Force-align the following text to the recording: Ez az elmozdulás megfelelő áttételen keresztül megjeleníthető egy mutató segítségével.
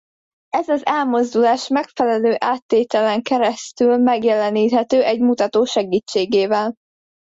Ez 0.49 0.69
az 0.69 0.85
elmozdulás 0.85 1.67
megfelelő 1.67 2.35
áttételen 2.37 3.21
keresztül 3.21 3.97
megjeleníthető 3.97 5.03
egy 5.03 5.19
mutató 5.19 5.63
segítségével. 5.65 6.73